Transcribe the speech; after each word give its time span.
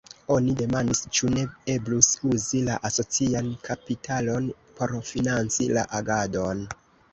Oni 0.35 0.53
demandis, 0.59 1.01
ĉu 1.17 1.29
ne 1.33 1.43
eblus 1.73 2.09
uzi 2.31 2.63
la 2.71 2.79
asocian 2.91 3.53
kapitalon 3.69 4.51
por 4.81 4.97
financi 5.13 5.71
la 5.79 5.87
agadon. 6.03 6.69